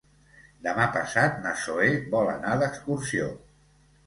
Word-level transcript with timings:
Demà 0.67 0.87
passat 0.95 1.37
na 1.43 1.51
Zoè 1.65 1.91
vol 2.15 2.33
anar 2.33 2.55
d'excursió. 2.63 3.31